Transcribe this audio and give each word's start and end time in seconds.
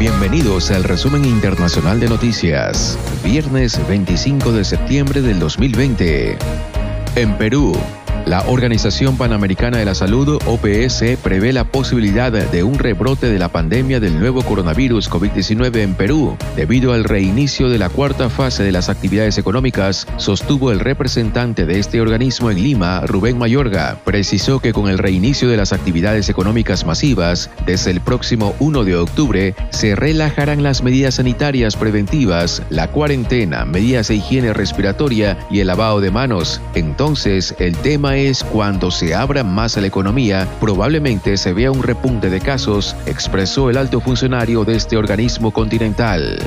Bienvenidos 0.00 0.70
al 0.70 0.84
resumen 0.84 1.26
internacional 1.26 2.00
de 2.00 2.08
noticias, 2.08 2.98
viernes 3.22 3.86
25 3.86 4.50
de 4.50 4.64
septiembre 4.64 5.20
del 5.20 5.38
2020. 5.38 6.38
En 7.16 7.36
Perú, 7.36 7.76
la 8.26 8.42
Organización 8.46 9.16
Panamericana 9.16 9.78
de 9.78 9.84
la 9.84 9.94
Salud, 9.94 10.40
OPS, 10.46 11.18
prevé 11.22 11.52
la 11.52 11.64
posibilidad 11.64 12.30
de 12.30 12.62
un 12.62 12.78
rebrote 12.78 13.28
de 13.28 13.38
la 13.38 13.48
pandemia 13.48 14.00
del 14.00 14.18
nuevo 14.18 14.42
coronavirus 14.42 15.10
COVID-19 15.10 15.76
en 15.78 15.94
Perú. 15.94 16.36
Debido 16.54 16.92
al 16.92 17.04
reinicio 17.04 17.68
de 17.68 17.78
la 17.78 17.88
cuarta 17.88 18.28
fase 18.28 18.62
de 18.62 18.72
las 18.72 18.88
actividades 18.88 19.38
económicas, 19.38 20.06
sostuvo 20.16 20.70
el 20.70 20.80
representante 20.80 21.66
de 21.66 21.78
este 21.78 22.00
organismo 22.00 22.50
en 22.50 22.62
Lima, 22.62 23.00
Rubén 23.06 23.38
Mayorga. 23.38 23.98
Precisó 24.04 24.60
que 24.60 24.72
con 24.72 24.88
el 24.88 24.98
reinicio 24.98 25.48
de 25.48 25.56
las 25.56 25.72
actividades 25.72 26.28
económicas 26.28 26.86
masivas, 26.86 27.50
desde 27.66 27.90
el 27.90 28.00
próximo 28.00 28.54
1 28.60 28.84
de 28.84 28.96
octubre, 28.96 29.54
se 29.70 29.96
relajarán 29.96 30.62
las 30.62 30.82
medidas 30.82 31.14
sanitarias 31.14 31.76
preventivas, 31.76 32.62
la 32.70 32.88
cuarentena, 32.88 33.64
medidas 33.64 34.08
de 34.08 34.16
higiene 34.16 34.52
respiratoria 34.52 35.38
y 35.50 35.60
el 35.60 35.66
lavado 35.66 36.00
de 36.00 36.10
manos. 36.10 36.60
Entonces, 36.74 37.54
el 37.58 37.76
tema 37.76 38.09
es 38.16 38.44
cuando 38.44 38.90
se 38.90 39.14
abra 39.14 39.44
más 39.44 39.76
la 39.76 39.86
economía, 39.86 40.46
probablemente 40.60 41.36
se 41.36 41.52
vea 41.52 41.70
un 41.70 41.82
repunte 41.82 42.30
de 42.30 42.40
casos, 42.40 42.96
expresó 43.06 43.70
el 43.70 43.76
alto 43.76 44.00
funcionario 44.00 44.64
de 44.64 44.76
este 44.76 44.96
organismo 44.96 45.50
continental. 45.50 46.38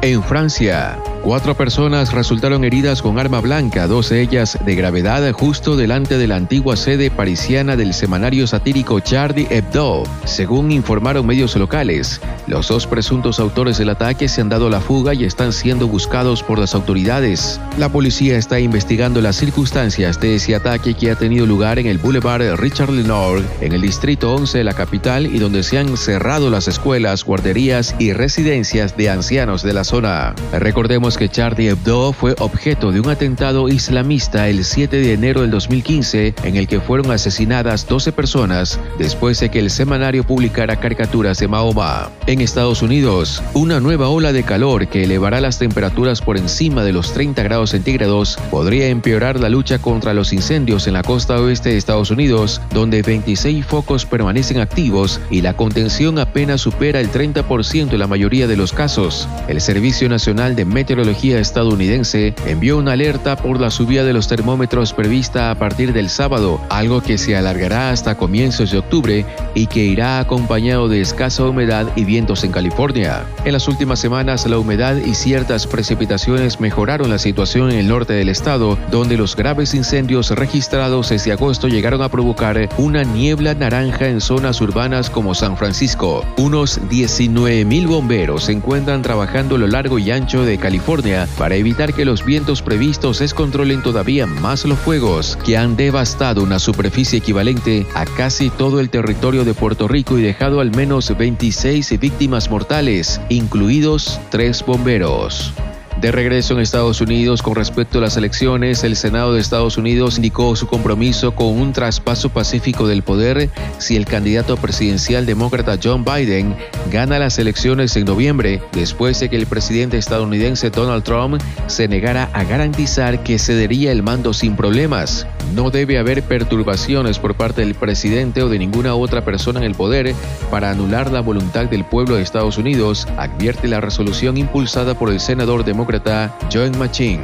En 0.00 0.22
Francia, 0.22 0.96
cuatro 1.24 1.56
personas 1.56 2.12
resultaron 2.12 2.62
heridas 2.62 3.02
con 3.02 3.18
arma 3.18 3.40
blanca, 3.40 3.88
dos 3.88 4.10
de 4.10 4.22
ellas 4.22 4.56
de 4.64 4.76
gravedad, 4.76 5.32
justo 5.32 5.76
delante 5.76 6.18
de 6.18 6.28
la 6.28 6.36
antigua 6.36 6.76
sede 6.76 7.10
parisiana 7.10 7.74
del 7.74 7.92
semanario 7.92 8.46
satírico 8.46 9.00
Charlie 9.00 9.48
Hebdo, 9.50 10.04
según 10.24 10.70
informaron 10.70 11.26
medios 11.26 11.56
locales. 11.56 12.20
Los 12.46 12.68
dos 12.68 12.86
presuntos 12.86 13.40
autores 13.40 13.76
del 13.78 13.90
ataque 13.90 14.28
se 14.28 14.40
han 14.40 14.48
dado 14.48 14.70
la 14.70 14.80
fuga 14.80 15.14
y 15.14 15.24
están 15.24 15.52
siendo 15.52 15.88
buscados 15.88 16.44
por 16.44 16.60
las 16.60 16.76
autoridades. 16.76 17.60
La 17.76 17.88
policía 17.88 18.38
está 18.38 18.60
investigando 18.60 19.20
las 19.20 19.34
circunstancias 19.34 20.20
de 20.20 20.36
ese 20.36 20.54
ataque 20.54 20.94
que 20.94 21.10
ha 21.10 21.16
tenido 21.16 21.44
lugar 21.44 21.80
en 21.80 21.88
el 21.88 21.98
Boulevard 21.98 22.54
Richard 22.56 22.90
Lenoir, 22.90 23.44
en 23.60 23.72
el 23.72 23.80
distrito 23.80 24.32
11 24.32 24.58
de 24.58 24.64
la 24.64 24.74
capital 24.74 25.26
y 25.26 25.40
donde 25.40 25.64
se 25.64 25.76
han 25.76 25.96
cerrado 25.96 26.50
las 26.50 26.68
escuelas, 26.68 27.24
guarderías 27.24 27.96
y 27.98 28.12
residencias 28.12 28.96
de 28.96 29.10
ancianos 29.10 29.64
de 29.64 29.72
la 29.72 29.87
zona. 29.88 30.34
Recordemos 30.52 31.16
que 31.16 31.30
Charlie 31.30 31.68
Hebdo 31.68 32.12
fue 32.12 32.34
objeto 32.38 32.92
de 32.92 33.00
un 33.00 33.08
atentado 33.08 33.68
islamista 33.68 34.48
el 34.48 34.64
7 34.64 34.98
de 34.98 35.14
enero 35.14 35.40
del 35.40 35.50
2015 35.50 36.34
en 36.44 36.56
el 36.56 36.68
que 36.68 36.78
fueron 36.78 37.10
asesinadas 37.10 37.88
12 37.88 38.12
personas 38.12 38.78
después 38.98 39.40
de 39.40 39.48
que 39.48 39.60
el 39.60 39.70
semanario 39.70 40.24
publicara 40.24 40.76
caricaturas 40.76 41.38
de 41.38 41.48
Mahoma. 41.48 42.10
En 42.26 42.42
Estados 42.42 42.82
Unidos, 42.82 43.42
una 43.54 43.80
nueva 43.80 44.08
ola 44.08 44.32
de 44.32 44.42
calor 44.42 44.88
que 44.88 45.04
elevará 45.04 45.40
las 45.40 45.58
temperaturas 45.58 46.20
por 46.20 46.36
encima 46.36 46.84
de 46.84 46.92
los 46.92 47.14
30 47.14 47.42
grados 47.42 47.70
centígrados 47.70 48.38
podría 48.50 48.88
empeorar 48.88 49.40
la 49.40 49.48
lucha 49.48 49.78
contra 49.78 50.12
los 50.12 50.34
incendios 50.34 50.86
en 50.86 50.92
la 50.92 51.02
costa 51.02 51.40
oeste 51.40 51.70
de 51.70 51.78
Estados 51.78 52.10
Unidos, 52.10 52.60
donde 52.74 53.00
26 53.00 53.64
focos 53.64 54.04
permanecen 54.04 54.60
activos 54.60 55.18
y 55.30 55.40
la 55.40 55.56
contención 55.56 56.18
apenas 56.18 56.60
supera 56.60 57.00
el 57.00 57.10
30% 57.10 57.92
en 57.92 57.98
la 57.98 58.06
mayoría 58.06 58.46
de 58.46 58.56
los 58.56 58.74
casos. 58.74 59.26
El 59.48 59.62
Servicio 59.78 60.08
Nacional 60.08 60.56
de 60.56 60.64
Meteorología 60.64 61.38
estadounidense 61.38 62.34
envió 62.46 62.78
una 62.78 62.94
alerta 62.94 63.36
por 63.36 63.60
la 63.60 63.70
subida 63.70 64.02
de 64.02 64.12
los 64.12 64.26
termómetros 64.26 64.92
prevista 64.92 65.52
a 65.52 65.54
partir 65.54 65.92
del 65.92 66.08
sábado, 66.10 66.60
algo 66.68 67.00
que 67.00 67.16
se 67.16 67.36
alargará 67.36 67.90
hasta 67.90 68.16
comienzos 68.16 68.72
de 68.72 68.78
octubre 68.78 69.24
y 69.54 69.68
que 69.68 69.84
irá 69.84 70.18
acompañado 70.18 70.88
de 70.88 71.00
escasa 71.00 71.44
humedad 71.44 71.86
y 71.94 72.02
vientos 72.02 72.42
en 72.42 72.50
California. 72.50 73.24
En 73.44 73.52
las 73.52 73.68
últimas 73.68 74.00
semanas 74.00 74.44
la 74.48 74.58
humedad 74.58 74.96
y 74.96 75.14
ciertas 75.14 75.68
precipitaciones 75.68 76.58
mejoraron 76.58 77.08
la 77.08 77.18
situación 77.20 77.70
en 77.70 77.78
el 77.78 77.86
norte 77.86 78.14
del 78.14 78.30
estado, 78.30 78.76
donde 78.90 79.16
los 79.16 79.36
graves 79.36 79.74
incendios 79.74 80.30
registrados 80.30 81.10
desde 81.10 81.30
agosto 81.30 81.68
llegaron 81.68 82.02
a 82.02 82.08
provocar 82.08 82.68
una 82.78 83.04
niebla 83.04 83.54
naranja 83.54 84.08
en 84.08 84.20
zonas 84.20 84.60
urbanas 84.60 85.08
como 85.08 85.36
San 85.36 85.56
Francisco. 85.56 86.24
Unos 86.36 86.80
19 86.88 87.64
mil 87.64 87.86
bomberos 87.86 88.46
se 88.46 88.52
encuentran 88.52 89.02
trabajando 89.02 89.56
largo 89.68 89.98
y 89.98 90.10
ancho 90.10 90.44
de 90.44 90.58
California 90.58 91.28
para 91.38 91.54
evitar 91.54 91.94
que 91.94 92.04
los 92.04 92.24
vientos 92.24 92.62
previstos 92.62 93.18
descontrolen 93.20 93.82
todavía 93.82 94.26
más 94.26 94.64
los 94.64 94.78
fuegos, 94.78 95.36
que 95.44 95.56
han 95.56 95.76
devastado 95.76 96.42
una 96.42 96.58
superficie 96.58 97.18
equivalente 97.18 97.86
a 97.94 98.04
casi 98.04 98.50
todo 98.50 98.80
el 98.80 98.90
territorio 98.90 99.44
de 99.44 99.54
Puerto 99.54 99.88
Rico 99.88 100.18
y 100.18 100.22
dejado 100.22 100.60
al 100.60 100.74
menos 100.74 101.16
26 101.16 101.98
víctimas 102.00 102.50
mortales, 102.50 103.20
incluidos 103.28 104.20
tres 104.30 104.64
bomberos. 104.64 105.52
De 106.00 106.12
regreso 106.12 106.54
en 106.54 106.60
Estados 106.60 107.00
Unidos 107.00 107.42
con 107.42 107.56
respecto 107.56 107.98
a 107.98 108.02
las 108.02 108.16
elecciones, 108.16 108.84
el 108.84 108.94
Senado 108.94 109.34
de 109.34 109.40
Estados 109.40 109.76
Unidos 109.78 110.16
indicó 110.16 110.54
su 110.54 110.68
compromiso 110.68 111.34
con 111.34 111.48
un 111.48 111.72
traspaso 111.72 112.28
pacífico 112.28 112.86
del 112.86 113.02
poder 113.02 113.50
si 113.78 113.96
el 113.96 114.06
candidato 114.06 114.56
presidencial 114.56 115.26
demócrata 115.26 115.76
John 115.82 116.04
Biden 116.04 116.54
gana 116.92 117.18
las 117.18 117.40
elecciones 117.40 117.96
en 117.96 118.04
noviembre, 118.04 118.62
después 118.72 119.18
de 119.18 119.28
que 119.28 119.34
el 119.34 119.46
presidente 119.46 119.98
estadounidense 119.98 120.70
Donald 120.70 121.02
Trump 121.02 121.42
se 121.66 121.88
negara 121.88 122.30
a 122.32 122.44
garantizar 122.44 123.24
que 123.24 123.40
cedería 123.40 123.90
el 123.90 124.04
mando 124.04 124.32
sin 124.32 124.54
problemas. 124.54 125.26
No 125.54 125.70
debe 125.70 125.98
haber 125.98 126.22
perturbaciones 126.22 127.18
por 127.18 127.34
parte 127.34 127.62
del 127.62 127.74
presidente 127.74 128.42
o 128.42 128.48
de 128.48 128.58
ninguna 128.58 128.94
otra 128.94 129.24
persona 129.24 129.60
en 129.60 129.66
el 129.66 129.74
poder 129.74 130.14
para 130.50 130.70
anular 130.70 131.10
la 131.10 131.20
voluntad 131.20 131.66
del 131.66 131.84
pueblo 131.84 132.16
de 132.16 132.22
Estados 132.22 132.58
Unidos, 132.58 133.08
advierte 133.16 133.68
la 133.68 133.80
resolución 133.80 134.36
impulsada 134.36 134.94
por 134.94 135.10
el 135.10 135.20
senador 135.20 135.64
demócrata 135.64 136.36
Joan 136.52 136.78
Machín. 136.78 137.20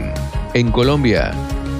En 0.54 0.70
Colombia, 0.70 1.32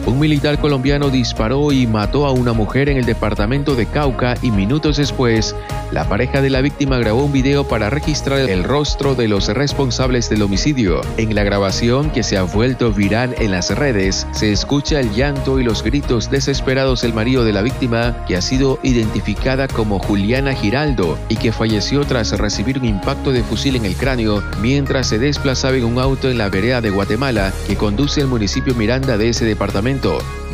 un 0.07 0.19
militar 0.19 0.59
colombiano 0.59 1.09
disparó 1.09 1.73
y 1.73 1.87
mató 1.87 2.27
a 2.27 2.33
una 2.33 2.53
mujer 2.53 2.89
en 2.89 2.99
el 2.99 3.07
departamento 3.07 3.75
de 3.75 3.87
Cauca 3.87 4.35
y 4.43 4.51
minutos 4.51 4.99
después, 4.99 5.57
la 5.93 6.09
pareja 6.09 6.43
de 6.43 6.51
la 6.51 6.61
víctima 6.61 6.99
grabó 6.99 7.25
un 7.25 7.33
video 7.33 7.65
para 7.65 7.89
registrar 7.89 8.41
el 8.41 8.65
rostro 8.65 9.15
de 9.15 9.29
los 9.29 9.49
responsables 9.49 10.29
del 10.29 10.43
homicidio. 10.43 11.01
En 11.17 11.35
la 11.35 11.43
grabación, 11.43 12.11
que 12.11 12.23
se 12.23 12.37
ha 12.37 12.43
vuelto 12.43 12.93
viral 12.93 13.35
en 13.39 13.51
las 13.53 13.71
redes, 13.71 14.27
se 14.33 14.53
escucha 14.53 15.01
el 15.01 15.13
llanto 15.15 15.59
y 15.59 15.65
los 15.65 15.83
gritos 15.83 16.31
desesperados 16.31 17.03
del 17.03 17.15
marido 17.15 17.45
de 17.45 17.53
la 17.53 17.63
víctima, 17.63 18.25
que 18.27 18.37
ha 18.37 18.43
sido 18.43 18.79
identificada 18.83 19.69
como 19.69 19.99
Juliana 19.99 20.53
Giraldo 20.55 21.19
y 21.29 21.37
que 21.37 21.53
falleció 21.53 22.05
tras 22.05 22.37
recibir 22.39 22.79
un 22.79 22.85
impacto 22.85 23.33
de 23.33 23.43
fusil 23.43 23.77
en 23.77 23.87
el 23.87 23.97
cráneo 23.97 24.43
mientras 24.61 25.07
se 25.07 25.19
desplazaba 25.19 25.77
en 25.77 25.85
un 25.85 25.99
auto 25.99 26.29
en 26.31 26.39
la 26.39 26.51
vereda 26.51 26.81
de 26.83 26.91
Guatemala 26.91 27.53
que 27.67 27.77
conduce 27.77 28.21
al 28.21 28.29
municipio 28.29 28.75
Miranda 28.75 29.17
de 29.17 29.31
ese 29.31 29.45
departamento 29.45 29.94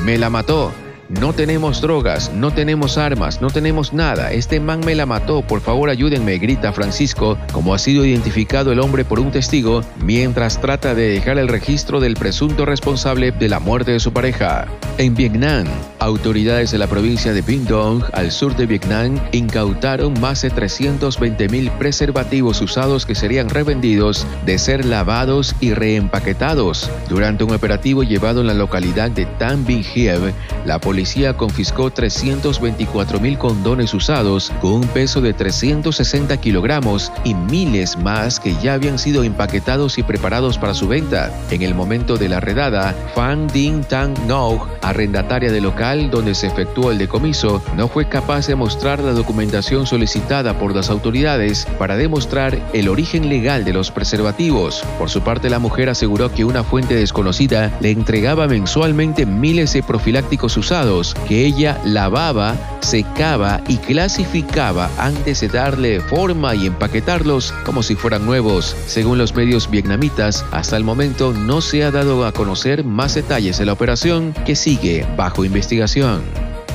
me 0.04 0.18
la 0.18 0.30
mató. 0.30 0.72
No 1.08 1.32
tenemos 1.32 1.80
drogas, 1.80 2.30
no 2.32 2.52
tenemos 2.52 2.96
armas, 2.96 3.40
no 3.40 3.50
tenemos 3.50 3.92
nada. 3.92 4.30
Este 4.30 4.60
man 4.60 4.80
me 4.84 4.94
la 4.94 5.06
mató, 5.06 5.42
por 5.42 5.60
favor 5.60 5.90
ayúdenme, 5.90 6.38
grita 6.38 6.72
Francisco, 6.72 7.36
como 7.52 7.74
ha 7.74 7.78
sido 7.78 8.04
identificado 8.04 8.70
el 8.70 8.78
hombre 8.78 9.04
por 9.04 9.18
un 9.18 9.32
testigo, 9.32 9.80
mientras 10.04 10.60
trata 10.60 10.94
de 10.94 11.08
dejar 11.08 11.38
el 11.38 11.48
registro 11.48 11.98
del 11.98 12.14
presunto 12.14 12.64
responsable 12.64 13.32
de 13.32 13.48
la 13.48 13.58
muerte 13.58 13.90
de 13.90 13.98
su 13.98 14.12
pareja. 14.12 14.68
En 14.98 15.14
Vietnam, 15.14 15.66
autoridades 16.00 16.71
de 16.71 16.78
la 16.78 16.87
provincia 16.87 17.33
de 17.33 17.43
Binh 17.43 17.66
Dong, 17.66 18.03
al 18.15 18.33
sur 18.33 18.56
de 18.56 18.66
Vietnam, 18.66 19.21
incautaron 19.33 20.19
más 20.19 20.43
de 20.43 20.50
320 20.50 21.49
mil 21.49 21.71
preservativos 21.72 22.61
usados 22.61 23.05
que 23.05 23.15
serían 23.15 23.50
revendidos 23.50 24.27
de 24.47 24.59
ser 24.59 24.84
lavados 24.84 25.55
y 25.61 25.75
reempaquetados. 25.75 26.91
Durante 27.09 27.44
un 27.44 27.53
operativo 27.53 28.03
llevado 28.03 28.41
en 28.41 28.47
la 28.47 28.55
localidad 28.55 29.11
de 29.11 29.27
Tan 29.27 29.65
Binh 29.66 29.84
Hieb, 29.84 30.33
la 30.65 30.81
policía 30.81 31.37
confiscó 31.37 31.91
324 31.91 33.21
mil 33.21 33.37
condones 33.37 33.93
usados 33.93 34.50
con 34.61 34.72
un 34.72 34.88
peso 34.88 35.21
de 35.21 35.34
360 35.34 36.37
kilogramos 36.38 37.12
y 37.25 37.35
miles 37.35 37.99
más 37.99 38.41
que 38.41 38.55
ya 38.62 38.75
habían 38.75 38.99
sido 38.99 39.23
empaquetados 39.23 39.99
y 39.99 40.03
preparados 40.03 40.56
para 40.56 40.73
su 40.75 40.88
venta. 40.88 41.31
En 41.50 41.61
el 41.61 41.75
momento 41.75 42.17
de 42.17 42.31
la 42.31 42.41
redada, 42.41 42.94
Fan 43.14 43.49
Ding 43.49 43.85
Tang 43.85 44.14
Ngo, 44.26 44.67
arrendataria 44.81 45.53
del 45.53 45.64
local 45.64 45.89
donde 45.98 46.34
se 46.34 46.46
efectuó 46.46 46.92
el 46.92 46.98
decomiso, 46.98 47.62
no 47.76 47.88
fue 47.88 48.08
capaz 48.08 48.46
de 48.46 48.54
mostrar 48.54 49.00
la 49.00 49.12
documentación 49.12 49.87
solicitada 49.87 50.56
por 50.56 50.75
las 50.75 50.88
autoridades 50.88 51.66
para 51.78 51.96
demostrar 51.96 52.60
el 52.72 52.88
origen 52.88 53.28
legal 53.28 53.64
de 53.64 53.72
los 53.72 53.90
preservativos. 53.90 54.84
Por 54.98 55.10
su 55.10 55.22
parte, 55.22 55.50
la 55.50 55.58
mujer 55.58 55.88
aseguró 55.88 56.32
que 56.32 56.44
una 56.44 56.62
fuente 56.62 56.94
desconocida 56.94 57.76
le 57.81 57.90
entregaba 57.90 58.46
mensualmente 58.46 59.26
miles 59.26 59.72
de 59.72 59.82
profilácticos 59.82 60.56
usados 60.56 61.14
que 61.26 61.44
ella 61.44 61.81
lavaba, 61.84 62.54
secaba 62.81 63.60
y 63.66 63.78
clasificaba 63.78 64.90
antes 64.96 65.40
de 65.40 65.48
darle 65.48 66.00
forma 66.00 66.54
y 66.54 66.66
empaquetarlos 66.66 67.52
como 67.64 67.82
si 67.82 67.96
fueran 67.96 68.25
nuevos. 68.25 68.76
Según 68.86 69.19
los 69.19 69.34
medios 69.34 69.69
vietnamitas, 69.69 70.44
hasta 70.52 70.76
el 70.76 70.84
momento 70.84 71.32
no 71.32 71.60
se 71.60 71.82
ha 71.82 71.90
dado 71.90 72.25
a 72.25 72.32
conocer 72.32 72.84
más 72.84 73.14
detalles 73.14 73.58
de 73.58 73.66
la 73.66 73.72
operación 73.72 74.34
que 74.46 74.54
sigue 74.54 75.04
bajo 75.16 75.44
investigación. 75.44 75.80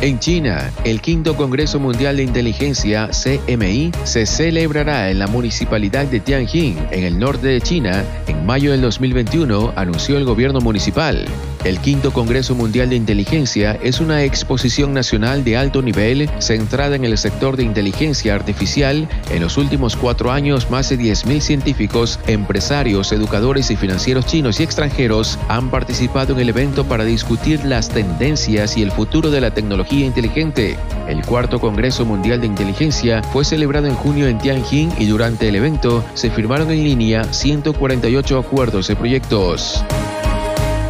En 0.01 0.17
China, 0.19 0.71
el 0.83 0.99
quinto 0.99 1.35
Congreso 1.35 1.79
Mundial 1.79 2.17
de 2.17 2.23
Inteligencia, 2.23 3.09
CMI, 3.11 3.91
se 4.03 4.25
celebrará 4.25 5.11
en 5.11 5.19
la 5.19 5.27
municipalidad 5.27 6.07
de 6.07 6.19
Tianjin, 6.19 6.77
en 6.89 7.03
el 7.03 7.19
norte 7.19 7.47
de 7.47 7.61
China, 7.61 8.03
en 8.25 8.45
mayo 8.47 8.71
del 8.71 8.81
2021, 8.81 9.73
anunció 9.75 10.17
el 10.17 10.25
gobierno 10.25 10.59
municipal. 10.59 11.25
El 11.65 11.79
quinto 11.79 12.13
Congreso 12.13 12.53
Mundial 12.53 12.91
de 12.91 12.95
Inteligencia 12.95 13.79
es 13.81 13.99
una 13.99 14.21
exposición 14.23 14.93
nacional 14.93 15.43
de 15.43 15.57
alto 15.57 15.81
nivel 15.81 16.29
centrada 16.37 16.95
en 16.95 17.05
el 17.05 17.17
sector 17.17 17.57
de 17.57 17.63
inteligencia 17.63 18.35
artificial. 18.35 19.09
En 19.31 19.41
los 19.41 19.57
últimos 19.57 19.95
cuatro 19.95 20.31
años, 20.31 20.69
más 20.69 20.89
de 20.89 20.99
10.000 20.99 21.39
científicos, 21.39 22.19
empresarios, 22.27 23.11
educadores 23.11 23.71
y 23.71 23.75
financieros 23.77 24.27
chinos 24.27 24.59
y 24.59 24.63
extranjeros 24.63 25.39
han 25.47 25.71
participado 25.71 26.33
en 26.33 26.41
el 26.41 26.49
evento 26.49 26.85
para 26.85 27.03
discutir 27.03 27.65
las 27.65 27.89
tendencias 27.89 28.77
y 28.77 28.83
el 28.83 28.91
futuro 28.91 29.31
de 29.31 29.41
la 29.41 29.51
tecnología 29.51 30.05
inteligente. 30.05 30.77
El 31.07 31.25
cuarto 31.25 31.59
Congreso 31.59 32.05
Mundial 32.05 32.41
de 32.41 32.47
Inteligencia 32.47 33.23
fue 33.23 33.43
celebrado 33.43 33.87
en 33.87 33.95
junio 33.95 34.27
en 34.27 34.37
Tianjin 34.37 34.91
y 34.99 35.07
durante 35.07 35.49
el 35.49 35.55
evento 35.55 36.05
se 36.13 36.29
firmaron 36.29 36.69
en 36.69 36.83
línea 36.83 37.23
148 37.23 38.37
acuerdos 38.37 38.91
y 38.91 38.95
proyectos. 38.95 39.83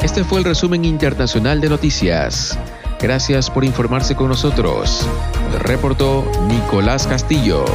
Este 0.05 0.23
fue 0.23 0.37
el 0.37 0.45
resumen 0.45 0.85
internacional 0.85 1.59
de 1.59 1.67
noticias. 1.67 2.59
Gracias 3.01 3.49
por 3.49 3.65
informarse 3.65 4.15
con 4.15 4.27
nosotros. 4.27 5.09
Reportó 5.63 6.23
Nicolás 6.47 7.07
Castillo. 7.07 7.65